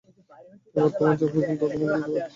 [0.75, 2.19] এবং তোমার যা প্রয়োজন তা তোমাকে দিতে পারি।